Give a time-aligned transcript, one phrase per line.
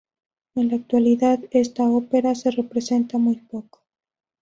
[0.55, 3.83] En la actualidad, esta ópera se representa muy poco.